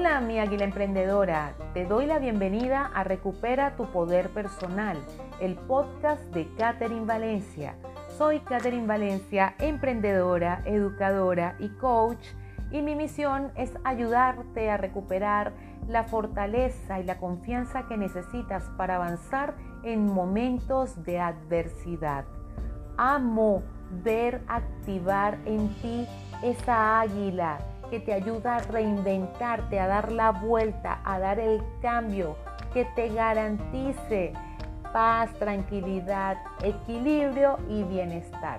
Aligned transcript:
Hola 0.00 0.22
mi 0.22 0.38
águila 0.38 0.64
emprendedora, 0.64 1.52
te 1.74 1.84
doy 1.84 2.06
la 2.06 2.18
bienvenida 2.18 2.90
a 2.94 3.04
Recupera 3.04 3.76
tu 3.76 3.84
Poder 3.92 4.30
Personal, 4.30 4.96
el 5.42 5.56
podcast 5.56 6.22
de 6.32 6.48
Catherine 6.56 7.04
Valencia. 7.04 7.74
Soy 8.16 8.40
Catherine 8.40 8.86
Valencia, 8.86 9.54
emprendedora, 9.58 10.62
educadora 10.64 11.54
y 11.58 11.68
coach 11.68 12.28
y 12.70 12.80
mi 12.80 12.96
misión 12.96 13.52
es 13.56 13.72
ayudarte 13.84 14.70
a 14.70 14.78
recuperar 14.78 15.52
la 15.86 16.04
fortaleza 16.04 16.98
y 16.98 17.04
la 17.04 17.18
confianza 17.18 17.86
que 17.86 17.98
necesitas 17.98 18.64
para 18.78 18.96
avanzar 18.96 19.54
en 19.82 20.06
momentos 20.06 21.04
de 21.04 21.20
adversidad. 21.20 22.24
Amo 22.96 23.62
ver 24.02 24.40
activar 24.48 25.36
en 25.44 25.68
ti 25.82 26.06
esa 26.42 27.02
águila 27.02 27.58
que 27.90 28.00
te 28.00 28.12
ayuda 28.12 28.56
a 28.56 28.58
reinventarte, 28.60 29.80
a 29.80 29.88
dar 29.88 30.12
la 30.12 30.30
vuelta, 30.30 31.00
a 31.04 31.18
dar 31.18 31.40
el 31.40 31.62
cambio, 31.82 32.36
que 32.72 32.84
te 32.84 33.08
garantice 33.08 34.32
paz, 34.92 35.32
tranquilidad, 35.38 36.38
equilibrio 36.62 37.58
y 37.68 37.82
bienestar. 37.82 38.58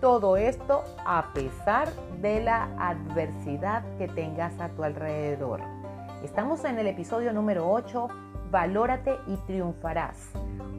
Todo 0.00 0.36
esto 0.36 0.84
a 1.06 1.32
pesar 1.32 1.88
de 2.20 2.42
la 2.42 2.68
adversidad 2.78 3.82
que 3.98 4.08
tengas 4.08 4.58
a 4.60 4.68
tu 4.70 4.84
alrededor. 4.84 5.60
Estamos 6.22 6.64
en 6.64 6.78
el 6.78 6.86
episodio 6.88 7.32
número 7.32 7.70
8, 7.70 8.08
Valórate 8.50 9.16
y 9.26 9.36
triunfarás. 9.46 10.30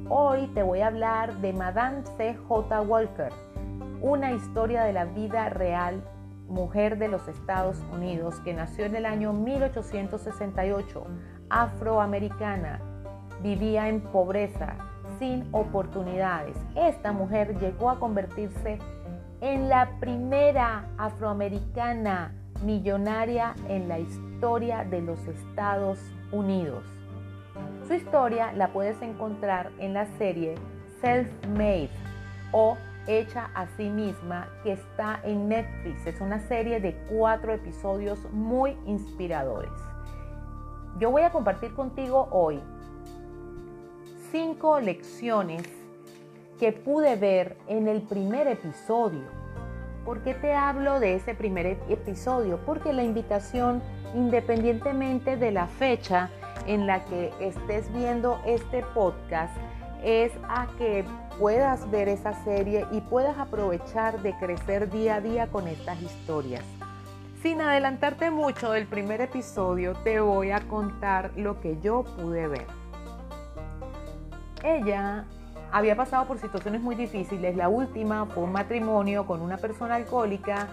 Hoy 0.09 0.47
te 0.53 0.63
voy 0.63 0.81
a 0.81 0.87
hablar 0.87 1.37
de 1.37 1.51
Madame 1.53 2.03
C.J. 2.17 2.81
Walker, 2.81 3.31
una 4.01 4.31
historia 4.31 4.83
de 4.83 4.93
la 4.93 5.05
vida 5.05 5.49
real 5.49 6.01
mujer 6.47 6.97
de 6.97 7.07
los 7.07 7.27
Estados 7.27 7.77
Unidos 7.93 8.39
que 8.41 8.53
nació 8.53 8.85
en 8.85 8.95
el 8.95 9.05
año 9.05 9.33
1868, 9.33 11.05
afroamericana, 11.49 12.79
vivía 13.41 13.89
en 13.89 14.01
pobreza, 14.01 14.75
sin 15.19 15.47
oportunidades. 15.51 16.57
Esta 16.75 17.11
mujer 17.11 17.57
llegó 17.59 17.89
a 17.89 17.99
convertirse 17.99 18.79
en 19.41 19.69
la 19.69 19.99
primera 19.99 20.85
afroamericana 20.97 22.33
millonaria 22.63 23.55
en 23.67 23.87
la 23.87 23.99
historia 23.99 24.83
de 24.83 25.01
los 25.01 25.19
Estados 25.27 25.99
Unidos. 26.31 26.83
Su 27.87 27.93
historia 27.93 28.51
la 28.53 28.69
puedes 28.69 29.01
encontrar 29.01 29.71
en 29.79 29.93
la 29.93 30.05
serie 30.17 30.55
Self-Made 31.01 31.89
o 32.51 32.77
hecha 33.07 33.49
a 33.53 33.67
sí 33.77 33.89
misma 33.89 34.47
que 34.63 34.73
está 34.73 35.19
en 35.23 35.49
Netflix. 35.49 36.05
Es 36.05 36.21
una 36.21 36.39
serie 36.39 36.79
de 36.79 36.95
cuatro 37.09 37.53
episodios 37.53 38.19
muy 38.31 38.77
inspiradores. 38.85 39.71
Yo 40.99 41.11
voy 41.11 41.23
a 41.23 41.31
compartir 41.31 41.73
contigo 41.73 42.27
hoy 42.31 42.59
cinco 44.31 44.79
lecciones 44.79 45.63
que 46.59 46.71
pude 46.71 47.15
ver 47.15 47.57
en 47.67 47.87
el 47.87 48.01
primer 48.01 48.47
episodio. 48.47 49.23
¿Por 50.05 50.21
qué 50.21 50.33
te 50.33 50.53
hablo 50.53 50.99
de 50.99 51.15
ese 51.15 51.35
primer 51.35 51.65
episodio? 51.89 52.59
Porque 52.65 52.93
la 52.93 53.03
invitación, 53.03 53.81
independientemente 54.15 55.37
de 55.37 55.51
la 55.51 55.67
fecha 55.67 56.29
en 56.65 56.87
la 56.87 57.05
que 57.05 57.31
estés 57.39 57.91
viendo 57.93 58.39
este 58.45 58.83
podcast, 58.93 59.55
es 60.03 60.31
a 60.47 60.67
que 60.77 61.03
puedas 61.39 61.89
ver 61.91 62.09
esa 62.09 62.33
serie 62.43 62.85
y 62.91 63.01
puedas 63.01 63.37
aprovechar 63.37 64.21
de 64.21 64.33
crecer 64.37 64.89
día 64.89 65.15
a 65.15 65.21
día 65.21 65.47
con 65.47 65.67
estas 65.67 66.01
historias. 66.01 66.63
Sin 67.41 67.61
adelantarte 67.61 68.31
mucho 68.31 68.71
del 68.71 68.87
primer 68.87 69.21
episodio, 69.21 69.93
te 70.03 70.19
voy 70.19 70.51
a 70.51 70.61
contar 70.61 71.31
lo 71.35 71.61
que 71.61 71.79
yo 71.81 72.03
pude 72.03 72.47
ver. 72.47 72.65
Ella 74.63 75.25
había 75.71 75.95
pasado 75.95 76.25
por 76.25 76.39
situaciones 76.39 76.81
muy 76.81 76.95
difíciles. 76.95 77.55
La 77.55 77.69
última 77.69 78.25
fue 78.25 78.43
un 78.43 78.51
matrimonio 78.51 79.27
con 79.27 79.41
una 79.41 79.57
persona 79.57 79.95
alcohólica 79.95 80.67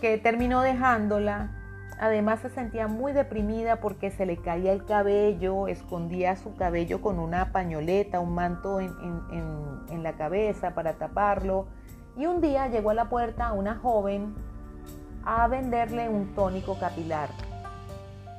que 0.00 0.18
terminó 0.18 0.60
dejándola 0.60 1.59
Además 2.02 2.40
se 2.40 2.48
sentía 2.48 2.88
muy 2.88 3.12
deprimida 3.12 3.76
porque 3.76 4.10
se 4.10 4.24
le 4.24 4.38
caía 4.38 4.72
el 4.72 4.86
cabello, 4.86 5.68
escondía 5.68 6.34
su 6.34 6.56
cabello 6.56 7.02
con 7.02 7.18
una 7.18 7.52
pañoleta, 7.52 8.20
un 8.20 8.34
manto 8.34 8.80
en, 8.80 10.02
la 10.02 10.14
cabeza 10.14 10.70
para 10.70 10.94
taparlo. 10.94 11.66
Y 12.16 12.24
un 12.24 12.40
día 12.40 12.68
llegó 12.68 12.88
a 12.88 12.94
la 12.94 13.10
puerta 13.10 13.52
una 13.52 13.76
joven 13.76 14.34
a 15.26 15.46
venderle 15.46 16.08
un 16.08 16.34
tónico 16.34 16.78
capilar 16.78 17.28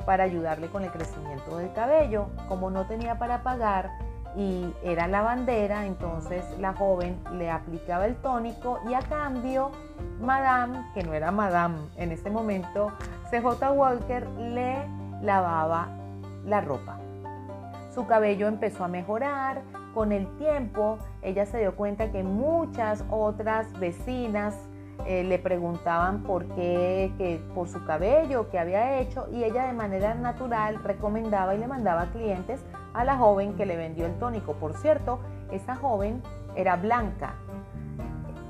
para 0.08 0.24
ayudarle 0.24 0.68
con 0.70 0.84
el 0.84 0.90
crecimiento 0.90 1.58
del 1.58 1.72
cabello. 1.74 2.30
Como 2.48 2.72
no 2.72 2.88
tenía 2.88 3.20
para 3.20 3.44
pagar 3.44 3.92
y 4.36 4.74
era 4.84 5.06
lavandera, 5.08 5.86
entonces 5.86 6.44
la 6.58 6.74
joven 6.74 7.22
le 7.34 7.52
aplicaba 7.52 8.08
el 8.08 8.16
tónico 8.16 8.80
y 8.90 8.96
a 8.96 9.02
cambio 9.02 9.72
Madame, 10.20 10.80
que 10.96 11.04
no 11.04 11.14
era 11.14 11.30
Madame 11.30 11.78
en 11.98 12.12
ese 12.12 12.32
momento, 12.32 12.92
CJ 13.32 13.72
Walker 13.72 14.28
le 14.38 14.76
lavaba 15.22 15.88
la 16.46 16.60
ropa. 16.60 17.00
Su 17.94 18.06
cabello 18.06 18.48
empezó 18.48 18.84
a 18.84 18.88
mejorar. 18.88 19.62
Con 19.94 20.12
el 20.14 20.28
tiempo, 20.38 21.00
ella 21.22 21.46
se 21.46 21.60
dio 21.60 21.76
cuenta 21.76 22.12
que 22.12 22.24
muchas 22.24 23.04
otras 23.10 23.72
vecinas 23.80 24.56
eh, 25.06 25.24
le 25.24 25.40
preguntaban 25.40 26.24
por 26.24 26.46
qué, 26.56 27.12
que, 27.18 27.42
por 27.54 27.68
su 27.68 27.84
cabello, 27.86 28.50
qué 28.50 28.60
había 28.60 29.00
hecho, 29.00 29.28
y 29.32 29.44
ella 29.44 29.68
de 29.68 29.74
manera 29.74 30.14
natural 30.14 30.82
recomendaba 30.84 31.56
y 31.56 31.58
le 31.58 31.68
mandaba 31.68 32.06
clientes 32.12 32.64
a 32.94 33.04
la 33.04 33.18
joven 33.18 33.56
que 33.56 33.66
le 33.66 33.76
vendió 33.76 34.06
el 34.06 34.18
tónico. 34.20 34.54
Por 34.54 34.76
cierto, 34.76 35.20
esa 35.52 35.76
joven 35.76 36.22
era 36.56 36.76
blanca. 36.76 37.36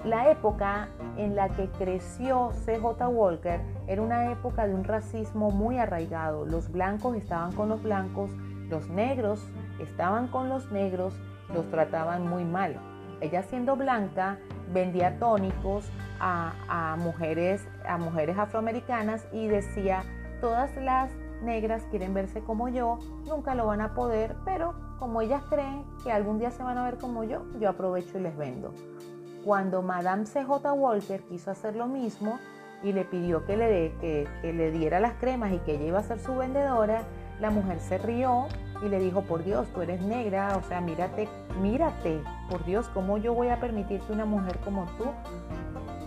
La 0.03 0.31
época 0.31 0.88
en 1.16 1.35
la 1.35 1.50
que 1.50 1.69
creció 1.69 2.51
CJ 2.66 3.07
Walker 3.07 3.62
era 3.85 4.01
una 4.01 4.31
época 4.31 4.66
de 4.66 4.73
un 4.73 4.84
racismo 4.84 5.51
muy 5.51 5.78
arraigado. 5.78 6.44
Los 6.44 6.72
blancos 6.72 7.16
estaban 7.16 7.51
con 7.51 7.69
los 7.69 7.84
blancos, 7.84 8.31
los 8.67 8.89
negros 8.89 9.47
estaban 9.79 10.28
con 10.28 10.50
los 10.50 10.72
negros, 10.72 11.13
los 11.53 11.69
trataban 11.69 12.28
muy 12.28 12.45
mal. 12.45 12.78
Ella 13.19 13.44
siendo 13.44 13.75
blanca 13.75 14.39
vendía 14.73 15.19
tónicos 15.19 15.91
a, 16.19 16.95
mujeres, 16.97 17.63
a 17.85 18.00
mujeres 18.00 18.39
afroamericanas 18.39 19.28
y 19.31 19.47
decía, 19.47 20.03
todas 20.39 20.75
las 20.78 21.12
negras 21.44 21.85
quieren 21.91 22.16
verse 22.16 22.41
como 22.41 22.69
yo, 22.69 22.97
nunca 23.28 23.53
lo 23.53 23.68
van 23.68 23.81
a 23.81 23.94
poder, 23.94 24.35
pero 24.45 24.73
como 24.97 25.22
ellas 25.22 25.44
creen 25.50 25.83
que 26.03 26.12
algún 26.12 26.39
día 26.39 26.50
se 26.50 26.63
van 26.63 26.79
a 26.79 26.85
ver 26.85 26.97
como 26.97 27.23
yo, 27.23 27.45
yo 27.59 27.69
aprovecho 27.69 28.18
y 28.18 28.22
les 28.22 28.35
vendo. 28.35 28.73
Cuando 29.44 29.81
Madame 29.81 30.25
CJ 30.25 30.72
Walker 30.74 31.22
quiso 31.24 31.52
hacer 31.52 31.75
lo 31.75 31.88
mismo 31.88 32.40
y 32.84 32.94
le 32.94 33.06
pidió 33.06 33.46
que 33.46 33.57
le, 33.57 34.72
diera 34.72 35.00
las 35.00 35.13
cremas 35.13 35.53
y 35.53 35.59
que 35.59 35.75
ella 35.75 35.85
iba 35.85 36.00
a 36.00 36.03
ser 36.03 36.19
su 36.19 36.35
vendedora, 36.35 37.03
la 37.40 37.50
mujer 37.50 37.80
se 37.80 37.97
rió 37.97 38.47
y 38.84 38.90
le 38.90 39.00
dijo, 39.00 39.22
por 39.22 39.44
Dios, 39.44 39.68
tú 39.74 39.81
eres 39.81 40.01
negra, 40.01 40.57
o 40.57 40.68
sea, 40.68 40.81
mírate, 40.81 41.28
mírate, 41.62 42.22
por 42.50 42.66
Dios, 42.66 42.88
¿cómo 42.94 43.18
yo 43.18 43.34
voy 43.34 43.50
a 43.50 43.59
permitir 43.59 44.00
que 44.01 44.13
una 44.13 44.25
mujer 44.25 44.57
como 44.63 44.85
tú 44.97 45.06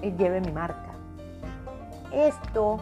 eh, 0.03 0.15
lleve 0.17 0.41
mi 0.41 0.53
marca? 0.53 0.93
Esto 2.12 2.78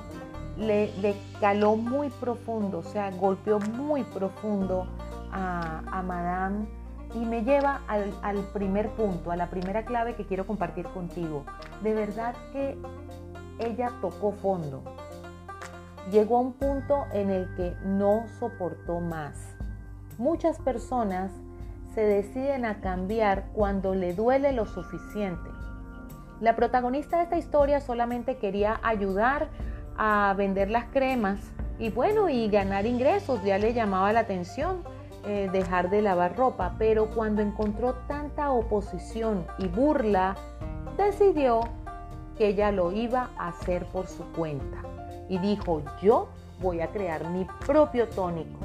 le, 0.58 0.90
le, 0.98 1.14
caló 1.40 1.76
muy 1.76 2.10
profundo, 2.10 2.78
o 2.78 2.82
sea, 2.82 3.10
golpeó 3.10 3.58
muy 3.58 4.04
profundo 4.04 4.86
a, 5.30 5.82
a 5.90 6.02
Madame 6.02 6.66
y 7.14 7.20
me 7.20 7.42
lleva 7.42 7.82
al, 7.88 8.36
primer 8.52 8.90
punto, 8.90 9.30
a 9.30 9.36
la 9.36 9.50
primera 9.50 9.84
clave 9.84 10.14
que 10.14 10.26
quiero 10.26 10.46
compartir 10.46 10.86
contigo. 10.86 11.44
De 11.82 11.94
verdad 11.94 12.34
que 12.52 12.76
ella 13.58 13.92
tocó 14.00 14.32
fondo. 14.32 14.82
Llegó 16.10 16.38
a 16.38 16.40
un 16.40 16.52
punto 16.54 17.04
en 17.12 17.30
el 17.30 17.54
que 17.54 17.76
no 17.84 18.24
soportó 18.38 19.00
más. 19.00 19.54
Muchas 20.18 20.58
personas 20.58 21.30
se 21.94 22.02
deciden 22.02 22.64
a 22.64 22.80
cambiar 22.80 23.44
cuando 23.52 23.94
le 23.94 24.14
duele 24.14 24.52
lo 24.52 24.66
suficiente. 24.66 25.50
La 26.40 26.56
protagonista 26.56 27.18
de 27.18 27.24
esta 27.24 27.38
historia 27.38 27.80
solamente 27.80 28.36
quería 28.38 28.80
ayudar 28.82 29.48
a 29.96 30.34
vender 30.36 30.70
las 30.70 30.86
cremas 30.86 31.38
y 31.78 31.90
bueno, 31.90 32.28
y 32.28 32.48
ganar 32.48 32.86
ingresos, 32.86 33.42
ya 33.44 33.58
le 33.58 33.74
llamaba 33.74 34.12
la 34.12 34.20
atención 34.20 34.82
eh, 35.24 35.48
dejar 35.52 35.88
de 35.90 36.02
lavar 36.02 36.36
ropa, 36.36 36.74
pero 36.78 37.10
cuando 37.10 37.42
encontró 37.42 37.94
tanta 38.08 38.50
oposición 38.50 39.46
y 39.58 39.68
burla, 39.68 40.36
decidió 40.96 41.60
que 42.36 42.48
ella 42.48 42.72
lo 42.72 42.90
iba 42.92 43.30
a 43.38 43.48
hacer 43.48 43.86
por 43.86 44.06
su 44.06 44.24
cuenta. 44.32 44.78
Y 45.28 45.38
dijo, 45.38 45.82
yo 46.02 46.28
voy 46.60 46.80
a 46.80 46.88
crear 46.88 47.28
mi 47.30 47.46
propio 47.66 48.08
tónico. 48.08 48.58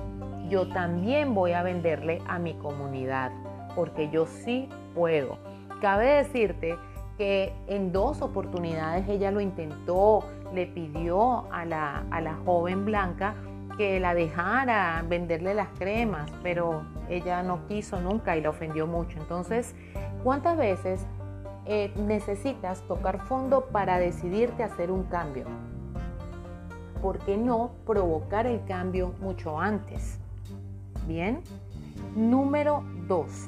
Yo 0.49 0.67
también 0.69 1.35
voy 1.35 1.51
a 1.51 1.61
venderle 1.61 2.21
a 2.27 2.39
mi 2.39 2.53
comunidad, 2.55 3.31
porque 3.75 4.09
yo 4.09 4.25
sí 4.25 4.69
puedo. 4.95 5.37
Cabe 5.81 6.07
decirte 6.07 6.75
que 7.17 7.53
en 7.67 7.91
dos 7.91 8.21
oportunidades 8.21 9.07
ella 9.09 9.31
lo 9.31 9.41
intentó, 9.41 10.23
le 10.53 10.65
pidió 10.67 11.51
a 11.51 11.65
la, 11.65 12.05
a 12.09 12.21
la 12.21 12.35
joven 12.45 12.85
blanca 12.85 13.35
que 13.77 13.99
la 13.99 14.13
dejara 14.13 15.03
venderle 15.07 15.53
las 15.53 15.69
cremas, 15.77 16.31
pero 16.41 16.83
ella 17.09 17.43
no 17.43 17.65
quiso 17.67 18.01
nunca 18.01 18.35
y 18.35 18.41
la 18.41 18.49
ofendió 18.49 18.87
mucho. 18.87 19.19
Entonces, 19.19 19.75
¿cuántas 20.23 20.57
veces 20.57 21.05
eh, 21.65 21.93
necesitas 21.95 22.81
tocar 22.87 23.19
fondo 23.27 23.67
para 23.67 23.99
decidirte 23.99 24.63
hacer 24.63 24.91
un 24.91 25.03
cambio? 25.03 25.45
¿Por 27.01 27.19
qué 27.19 27.37
no 27.37 27.71
provocar 27.85 28.47
el 28.47 28.65
cambio 28.65 29.13
mucho 29.19 29.59
antes? 29.59 30.19
Bien. 31.07 31.41
Número 32.15 32.83
dos. 33.07 33.47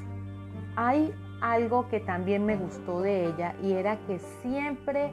Hay 0.76 1.12
algo 1.40 1.88
que 1.88 1.98
también 1.98 2.46
me 2.46 2.56
gustó 2.56 3.00
de 3.00 3.26
ella 3.26 3.54
y 3.62 3.72
era 3.72 3.98
que 4.06 4.20
siempre 4.42 5.12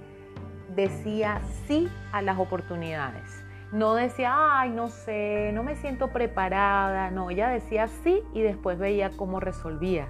decía 0.76 1.42
sí 1.68 1.90
a 2.12 2.22
las 2.22 2.38
oportunidades. 2.38 3.37
No 3.72 3.96
decía, 3.96 4.34
ay, 4.60 4.70
no 4.70 4.88
sé, 4.88 5.52
no 5.54 5.64
me 5.64 5.76
siento 5.76 6.10
preparada. 6.10 7.12
No, 7.12 7.30
ella 7.30 7.50
decía 7.50 7.88
sí 7.88 8.24
y 8.34 8.42
después 8.42 8.80
veía 8.80 9.12
cómo 9.18 9.40
resolvía. 9.40 10.08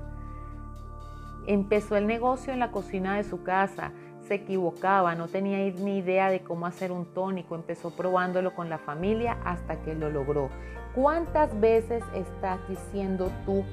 Empezó 1.48 1.96
el 1.96 2.08
negocio 2.08 2.54
en 2.54 2.60
la 2.60 2.72
cocina 2.72 3.16
de 3.16 3.24
su 3.24 3.42
casa, 3.42 3.92
se 4.28 4.36
equivocaba, 4.36 5.16
no 5.16 5.28
tenía 5.28 5.58
ni 5.58 6.00
idea 6.00 6.30
de 6.30 6.42
cómo 6.42 6.66
hacer 6.66 6.92
un 6.92 7.06
tónico, 7.06 7.56
empezó 7.56 7.96
probándolo 7.96 8.54
con 8.54 8.70
la 8.70 8.78
familia 8.78 9.38
hasta 9.46 9.78
que 9.78 9.96
lo 9.96 10.10
logró. 10.10 10.50
¿Cuántas 10.94 11.58
veces 11.60 12.04
estás 12.14 12.60
diciendo 12.68 13.32
tú 13.46 13.64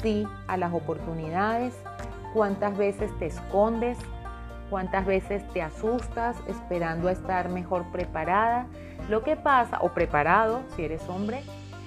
sí 0.00 0.26
a 0.46 0.56
las 0.56 0.72
oportunidades? 0.72 1.78
¿Cuántas 2.32 2.76
veces 2.76 3.10
te 3.18 3.26
escondes? 3.26 3.98
¿Cuántas 4.70 5.04
veces 5.04 5.46
te 5.52 5.60
asustas 5.62 6.36
esperando 6.46 7.08
a 7.08 7.12
estar 7.12 7.48
mejor 7.48 7.90
preparada? 7.90 8.66
Lo 9.08 9.24
que 9.24 9.34
pasa, 9.34 9.78
o 9.80 9.92
preparado 9.92 10.62
si 10.76 10.84
eres 10.84 11.08
hombre, 11.08 11.42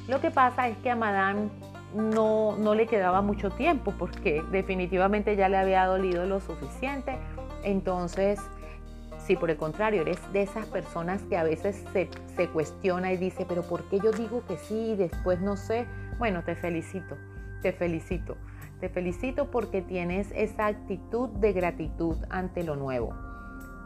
lo 0.10 0.20
que 0.20 0.32
pasa 0.32 0.68
es 0.68 0.78
que 0.80 0.92
a 0.92 0.96
Madame 0.98 1.50
no, 1.96 2.58
no 2.58 2.76
le 2.76 2.86
quedaba 2.88 3.22
mucho 3.22 3.52
tiempo 3.52 3.94
porque 3.98 4.44
definitivamente 4.52 5.38
ya 5.38 5.48
le 5.48 5.58
había 5.58 5.86
dolido 5.86 6.26
lo 6.26 6.42
suficiente. 6.42 7.18
Entonces, 7.64 8.42
si 9.26 9.38
por 9.38 9.50
el 9.50 9.56
contrario 9.56 10.02
eres 10.02 10.20
de 10.34 10.42
esas 10.42 10.66
personas 10.66 11.22
que 11.24 11.38
a 11.38 11.44
veces 11.44 11.82
se, 11.94 12.10
se 12.36 12.50
cuestiona 12.50 13.14
y 13.14 13.18
dice, 13.18 13.46
pero 13.48 13.62
¿por 13.62 13.84
qué 13.86 14.00
yo 14.02 14.12
digo 14.12 14.44
que 14.46 14.58
sí 14.58 14.92
y 14.92 14.96
después 14.98 15.40
no 15.40 15.56
sé? 15.56 15.86
Bueno, 16.20 16.44
te 16.44 16.56
felicito, 16.56 17.16
te 17.62 17.72
felicito. 17.72 18.36
Te 18.84 18.90
felicito 18.90 19.50
porque 19.50 19.82
tienes 19.82 20.30
esa 20.36 20.66
actitud 20.66 21.30
de 21.30 21.54
gratitud 21.54 22.18
ante 22.30 22.66
lo 22.66 22.76
nuevo. 22.76 23.14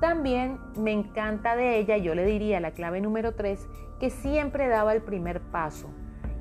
También 0.01 0.57
me 0.75 0.91
encanta 0.91 1.55
de 1.55 1.77
ella, 1.77 1.97
yo 1.97 2.15
le 2.15 2.25
diría 2.25 2.59
la 2.59 2.71
clave 2.71 2.99
número 2.99 3.35
3, 3.35 3.63
que 3.99 4.09
siempre 4.09 4.67
daba 4.67 4.93
el 4.93 5.03
primer 5.03 5.39
paso. 5.39 5.87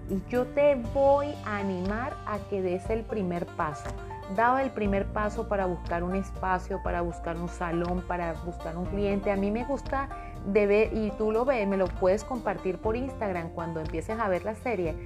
Y 0.09 0.23
yo 0.31 0.47
te 0.47 0.75
voy 0.95 1.35
a 1.45 1.59
animar 1.59 2.17
a 2.25 2.39
que 2.49 2.63
des 2.63 2.89
el 2.89 3.03
primer 3.03 3.45
paso. 3.45 3.91
Daba 4.35 4.63
el 4.63 4.71
primer 4.71 5.05
paso 5.05 5.49
para 5.49 5.67
buscar 5.67 6.03
un 6.03 6.15
espacio, 6.15 6.83
para 6.83 7.03
buscar 7.03 7.37
un 7.37 7.49
salón, 7.49 8.05
para 8.09 8.33
buscar 8.47 8.79
un 8.79 8.87
cliente. 8.87 9.31
A 9.31 9.37
mí 9.37 9.51
me 9.51 9.65
gusta 9.65 10.09
de 10.47 10.67
ver, 10.67 10.95
y 10.95 11.11
tú 11.19 11.31
lo 11.31 11.45
ves, 11.45 11.69
me 11.69 11.77
lo 11.77 11.89
puedes 11.89 12.25
compartir 12.25 12.79
por 12.79 12.97
Instagram 12.97 13.51
cuando 13.51 13.81
empieces 13.81 14.19
a 14.19 14.29
ver 14.29 14.47
la 14.47 14.55
serie, 14.55 14.97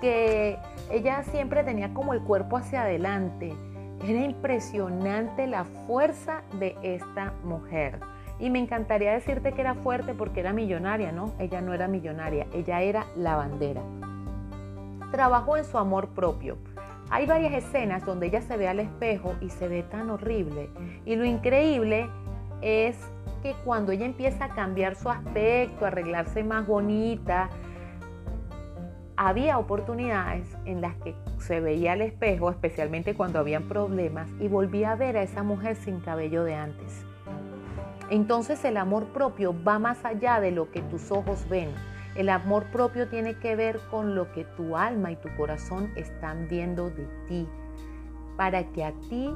que 0.00 0.58
ella 0.90 1.22
siempre 1.24 1.64
tenía 1.64 1.92
como 1.94 2.12
el 2.12 2.22
cuerpo 2.22 2.56
hacia 2.56 2.82
adelante. 2.82 3.54
Era 4.02 4.20
impresionante 4.24 5.46
la 5.46 5.64
fuerza 5.64 6.42
de 6.58 6.76
esta 6.82 7.32
mujer. 7.44 8.00
Y 8.38 8.50
me 8.50 8.60
encantaría 8.60 9.12
decirte 9.12 9.52
que 9.52 9.60
era 9.60 9.74
fuerte 9.74 10.14
porque 10.14 10.40
era 10.40 10.52
millonaria, 10.52 11.10
¿no? 11.10 11.32
Ella 11.38 11.60
no 11.60 11.74
era 11.74 11.88
millonaria, 11.88 12.46
ella 12.52 12.82
era 12.82 13.06
la 13.16 13.36
bandera. 13.36 13.82
Trabajó 15.10 15.56
en 15.56 15.64
su 15.64 15.78
amor 15.78 16.08
propio. 16.10 16.58
Hay 17.10 17.26
varias 17.26 17.52
escenas 17.64 18.04
donde 18.04 18.26
ella 18.26 18.42
se 18.42 18.56
ve 18.56 18.68
al 18.68 18.80
espejo 18.80 19.34
y 19.40 19.50
se 19.50 19.66
ve 19.66 19.82
tan 19.82 20.10
horrible. 20.10 20.70
Y 21.04 21.16
lo 21.16 21.24
increíble 21.24 22.08
es 22.60 22.96
que 23.42 23.54
cuando 23.64 23.92
ella 23.92 24.04
empieza 24.04 24.46
a 24.46 24.48
cambiar 24.50 24.94
su 24.94 25.08
aspecto, 25.10 25.84
a 25.84 25.88
arreglarse 25.88 26.44
más 26.44 26.66
bonita, 26.66 27.48
había 29.20 29.58
oportunidades 29.58 30.56
en 30.64 30.80
las 30.80 30.94
que 30.98 31.16
se 31.38 31.58
veía 31.60 31.94
al 31.94 32.02
espejo, 32.02 32.50
especialmente 32.50 33.14
cuando 33.14 33.40
habían 33.40 33.64
problemas, 33.64 34.28
y 34.38 34.46
volvía 34.46 34.92
a 34.92 34.94
ver 34.94 35.16
a 35.16 35.22
esa 35.22 35.42
mujer 35.42 35.74
sin 35.74 35.98
cabello 35.98 36.44
de 36.44 36.54
antes. 36.54 37.04
Entonces 38.10 38.64
el 38.64 38.76
amor 38.76 39.06
propio 39.06 39.52
va 39.64 39.80
más 39.80 40.04
allá 40.04 40.40
de 40.40 40.52
lo 40.52 40.70
que 40.70 40.82
tus 40.82 41.10
ojos 41.10 41.48
ven. 41.48 41.70
El 42.14 42.28
amor 42.28 42.66
propio 42.66 43.08
tiene 43.08 43.34
que 43.40 43.56
ver 43.56 43.80
con 43.90 44.14
lo 44.14 44.30
que 44.30 44.44
tu 44.44 44.76
alma 44.76 45.10
y 45.10 45.16
tu 45.16 45.28
corazón 45.36 45.90
están 45.96 46.46
viendo 46.48 46.88
de 46.88 47.08
ti. 47.26 47.48
Para 48.36 48.70
que 48.70 48.84
a 48.84 48.92
ti 49.08 49.34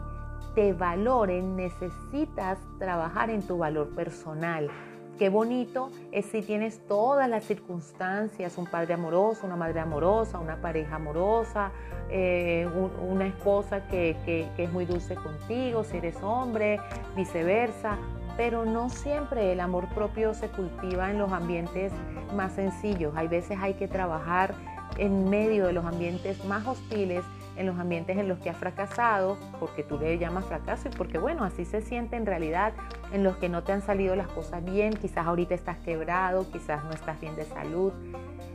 te 0.54 0.74
valoren 0.74 1.56
necesitas 1.56 2.58
trabajar 2.78 3.30
en 3.30 3.42
tu 3.42 3.58
valor 3.58 3.88
personal, 3.96 4.70
Qué 5.18 5.28
bonito 5.28 5.90
es 6.10 6.26
si 6.26 6.42
tienes 6.42 6.80
todas 6.88 7.28
las 7.28 7.44
circunstancias, 7.44 8.58
un 8.58 8.66
padre 8.66 8.94
amoroso, 8.94 9.46
una 9.46 9.56
madre 9.56 9.80
amorosa, 9.80 10.38
una 10.38 10.60
pareja 10.60 10.96
amorosa, 10.96 11.70
eh, 12.10 12.68
una 13.06 13.26
esposa 13.26 13.86
que, 13.86 14.16
que 14.24 14.64
es 14.64 14.72
muy 14.72 14.84
dulce 14.84 15.14
contigo, 15.14 15.84
si 15.84 15.98
eres 15.98 16.16
hombre, 16.22 16.80
viceversa, 17.14 17.98
pero 18.36 18.64
no 18.64 18.88
siempre 18.88 19.52
el 19.52 19.60
amor 19.60 19.86
propio 19.94 20.34
se 20.34 20.48
cultiva 20.48 21.10
en 21.10 21.18
los 21.18 21.30
ambientes 21.30 21.92
más 22.34 22.52
sencillos. 22.52 23.14
Hay 23.14 23.28
veces 23.28 23.58
hay 23.60 23.74
que 23.74 23.88
trabajar 23.88 24.54
en 24.96 25.28
medio 25.28 25.66
de 25.66 25.72
los 25.72 25.84
ambientes 25.84 26.44
más 26.44 26.66
hostiles 26.66 27.24
en 27.56 27.66
los 27.66 27.78
ambientes 27.78 28.16
en 28.16 28.28
los 28.28 28.38
que 28.38 28.50
ha 28.50 28.54
fracasado, 28.54 29.36
porque 29.60 29.82
tú 29.82 29.98
le 29.98 30.18
llamas 30.18 30.46
fracaso 30.46 30.88
y 30.88 30.96
porque 30.96 31.18
bueno, 31.18 31.44
así 31.44 31.64
se 31.64 31.82
siente 31.82 32.16
en 32.16 32.26
realidad, 32.26 32.72
en 33.12 33.24
los 33.24 33.36
que 33.36 33.48
no 33.48 33.62
te 33.62 33.72
han 33.72 33.82
salido 33.82 34.16
las 34.16 34.28
cosas 34.28 34.64
bien, 34.64 34.94
quizás 34.94 35.26
ahorita 35.26 35.54
estás 35.54 35.78
quebrado, 35.78 36.50
quizás 36.50 36.84
no 36.84 36.90
estás 36.90 37.20
bien 37.20 37.36
de 37.36 37.44
salud, 37.44 37.92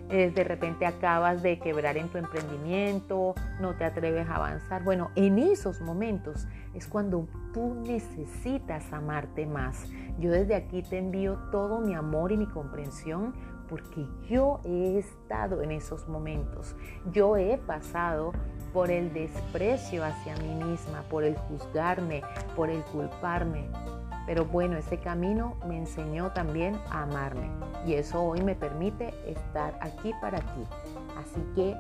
eh, 0.09 0.31
de 0.33 0.44
repente 0.44 0.86
acabas 0.86 1.44
de 1.44 1.59
quebrar 1.59 1.98
en 1.98 2.07
tu 2.09 2.18
emprendimiento, 2.18 3.36
no 3.59 3.75
te 3.75 3.83
atreves 3.83 4.27
a 4.30 4.36
avanzar. 4.36 4.83
Bueno, 4.83 5.12
en 5.15 5.38
esos 5.38 5.81
momentos 5.81 6.48
es 6.74 6.88
cuando 6.88 7.27
tú 7.54 7.75
necesitas 7.86 8.92
amarte 8.94 9.45
más. 9.45 9.86
Yo 10.18 10.31
desde 10.31 10.56
aquí 10.56 10.81
te 10.81 10.98
envío 10.98 11.38
todo 11.51 11.79
mi 11.79 11.93
amor 11.93 12.32
y 12.32 12.38
mi 12.38 12.48
comprensión 12.48 13.34
porque 13.67 14.08
yo 14.29 14.62
he 14.63 14.98
estado 14.98 15.62
en 15.62 15.72
esos 15.72 16.08
momentos. 16.08 16.75
Yo 17.12 17.36
he 17.36 17.58
pasado 17.58 18.32
por 18.74 18.91
el 18.91 19.12
desprecio 19.13 20.05
hacia 20.05 20.36
mí 20.38 20.55
misma, 20.55 21.01
por 21.10 21.25
el 21.25 21.36
juzgarme, 21.36 22.22
por 22.55 22.70
el 22.70 22.82
culparme. 22.84 23.70
Pero 24.27 24.43
bueno, 24.43 24.77
ese 24.77 24.98
camino 24.98 25.55
me 25.65 25.77
enseñó 25.77 26.31
también 26.34 26.75
a 26.91 27.03
amarme 27.03 27.50
y 27.86 27.93
eso 27.93 28.22
hoy 28.22 28.41
me 28.41 28.55
permite 28.55 29.13
estar 29.25 29.79
aquí 29.81 30.13
para 30.22 30.39
ti. 30.39 30.63
Así 31.17 31.41
que 31.55 31.74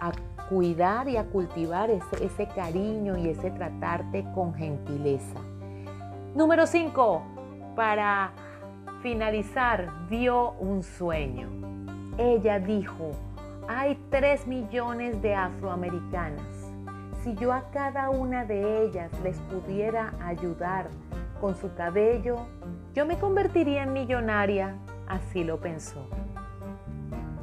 a 0.00 0.12
cuidar 0.50 1.08
y 1.08 1.16
a 1.16 1.24
cultivar 1.24 1.88
ese, 1.88 2.22
ese 2.22 2.46
cariño 2.48 3.16
y 3.16 3.30
ese 3.30 3.50
tratarte 3.50 4.22
con 4.34 4.54
gentileza. 4.54 5.40
Número 6.34 6.66
5. 6.66 7.22
Para 7.74 8.32
finalizar, 9.02 9.90
vio 10.10 10.52
un 10.60 10.82
sueño. 10.82 11.48
Ella 12.18 12.58
dijo, 12.58 13.12
hay 13.66 13.98
tres 14.10 14.46
millones 14.46 15.22
de 15.22 15.34
afroamericanas. 15.34 16.70
Si 17.22 17.34
yo 17.36 17.54
a 17.54 17.70
cada 17.70 18.10
una 18.10 18.44
de 18.44 18.84
ellas 18.84 19.10
les 19.22 19.38
pudiera 19.38 20.12
ayudar 20.22 20.90
con 21.40 21.54
su 21.56 21.74
cabello, 21.74 22.46
yo 22.94 23.06
me 23.06 23.18
convertiría 23.18 23.82
en 23.82 23.92
millonaria. 23.92 24.76
Así 25.06 25.44
lo 25.44 25.60
pensó. 25.60 26.08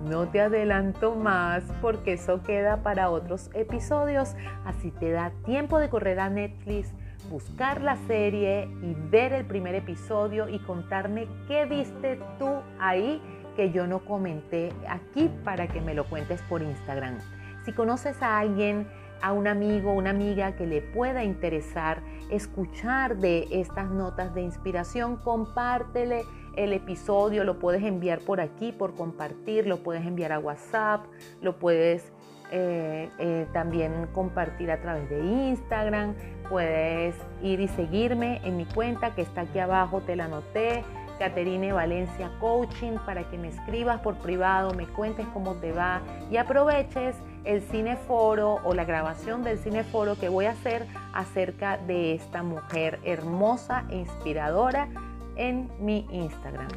No 0.09 0.27
te 0.27 0.41
adelanto 0.41 1.15
más 1.15 1.63
porque 1.81 2.13
eso 2.13 2.41
queda 2.41 2.77
para 2.77 3.09
otros 3.09 3.51
episodios, 3.53 4.35
así 4.65 4.89
te 4.91 5.11
da 5.11 5.31
tiempo 5.45 5.77
de 5.77 5.89
correr 5.89 6.19
a 6.19 6.29
Netflix, 6.29 6.91
buscar 7.29 7.81
la 7.81 7.97
serie 8.07 8.67
y 8.81 8.95
ver 9.11 9.31
el 9.31 9.45
primer 9.45 9.75
episodio 9.75 10.49
y 10.49 10.57
contarme 10.59 11.27
qué 11.47 11.65
viste 11.65 12.19
tú 12.39 12.49
ahí 12.79 13.21
que 13.55 13.71
yo 13.71 13.85
no 13.85 13.99
comenté 13.99 14.73
aquí 14.89 15.29
para 15.43 15.67
que 15.67 15.81
me 15.81 15.93
lo 15.93 16.05
cuentes 16.05 16.41
por 16.43 16.63
Instagram. 16.63 17.19
Si 17.63 17.71
conoces 17.71 18.21
a 18.23 18.39
alguien, 18.39 18.87
a 19.21 19.33
un 19.33 19.47
amigo, 19.47 19.93
una 19.93 20.09
amiga 20.09 20.55
que 20.55 20.65
le 20.65 20.81
pueda 20.81 21.23
interesar 21.23 22.01
escuchar 22.29 23.17
de 23.17 23.47
estas 23.51 23.89
notas 23.89 24.33
de 24.33 24.41
inspiración, 24.41 25.17
compártele 25.17 26.23
el 26.55 26.73
episodio, 26.73 27.43
lo 27.43 27.59
puedes 27.59 27.83
enviar 27.83 28.19
por 28.19 28.41
aquí, 28.41 28.71
por 28.71 28.95
compartir, 28.95 29.67
lo 29.67 29.83
puedes 29.83 30.05
enviar 30.05 30.31
a 30.31 30.39
WhatsApp, 30.39 31.05
lo 31.41 31.57
puedes 31.59 32.11
eh, 32.51 33.09
eh, 33.19 33.47
también 33.53 34.07
compartir 34.13 34.71
a 34.71 34.81
través 34.81 35.09
de 35.09 35.19
Instagram, 35.23 36.15
puedes 36.49 37.15
ir 37.41 37.61
y 37.61 37.67
seguirme 37.69 38.41
en 38.43 38.57
mi 38.57 38.65
cuenta 38.65 39.15
que 39.15 39.21
está 39.21 39.41
aquí 39.41 39.59
abajo, 39.59 40.01
te 40.01 40.15
la 40.15 40.25
anoté 40.25 40.83
Caterine 41.17 41.71
Valencia 41.71 42.31
Coaching 42.39 42.97
para 43.05 43.29
que 43.29 43.37
me 43.37 43.49
escribas 43.49 44.01
por 44.01 44.15
privado, 44.15 44.73
me 44.73 44.87
cuentes 44.87 45.25
cómo 45.33 45.53
te 45.55 45.71
va 45.71 46.01
y 46.29 46.37
aproveches 46.37 47.15
el 47.43 47.61
cineforo 47.61 48.59
o 48.63 48.73
la 48.73 48.85
grabación 48.85 49.43
del 49.43 49.57
cineforo 49.57 50.15
que 50.15 50.29
voy 50.29 50.45
a 50.45 50.51
hacer 50.51 50.85
acerca 51.13 51.77
de 51.77 52.13
esta 52.13 52.43
mujer 52.43 52.99
hermosa 53.03 53.85
e 53.89 53.97
inspiradora 53.97 54.87
en 55.35 55.69
mi 55.79 56.07
Instagram. 56.11 56.69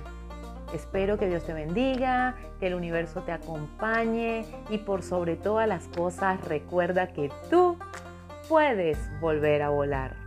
Espero 0.74 1.18
que 1.18 1.28
Dios 1.28 1.44
te 1.44 1.52
bendiga, 1.52 2.34
que 2.58 2.66
el 2.66 2.74
universo 2.74 3.22
te 3.22 3.32
acompañe 3.32 4.44
y 4.70 4.78
por 4.78 5.02
sobre 5.02 5.36
todas 5.36 5.68
las 5.68 5.86
cosas 5.88 6.40
recuerda 6.44 7.12
que 7.12 7.30
tú 7.48 7.78
puedes 8.48 8.98
volver 9.20 9.62
a 9.62 9.68
volar. 9.68 10.23